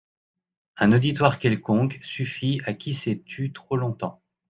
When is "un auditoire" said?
0.77-1.37